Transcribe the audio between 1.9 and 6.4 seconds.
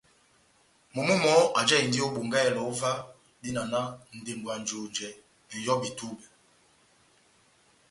ó Bongáhɛlɛ óvah, dína náh ndembwɛ ya njonjɛ, ŋ’hɔ́bi túbɛ́.